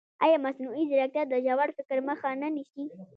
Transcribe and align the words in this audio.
ایا 0.25 0.37
مصنوعي 0.45 0.83
ځیرکتیا 0.89 1.23
د 1.27 1.33
ژور 1.45 1.69
فکر 1.77 1.97
مخه 2.09 2.29
نه 2.41 2.49
نیسي؟ 2.55 2.85